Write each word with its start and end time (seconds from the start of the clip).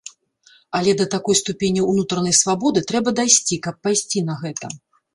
Але 0.79 0.91
да 1.01 1.05
такой 1.15 1.35
ступені 1.41 1.85
ўнутранай 1.91 2.35
свабоды 2.41 2.85
трэба 2.93 3.17
дайсці, 3.23 3.63
каб 3.67 3.75
пайсці 3.85 4.29
на 4.33 4.43
гэта! 4.45 4.65